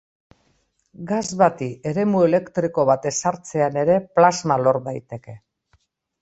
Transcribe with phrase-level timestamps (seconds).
[1.11, 5.37] Gas bati eremu elektriko bat ezartzean ere plasma lor daiteke.